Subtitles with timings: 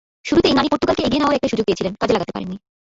[0.27, 2.57] শুরুতেই নানি পর্তুগালকে এগিয়ে নেওয়ার একটা সুযোগ পেয়েছিলেন, কাজে লাগাতে পারেননি।